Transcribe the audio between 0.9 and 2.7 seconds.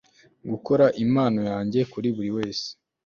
impano yanjye kuri buriwese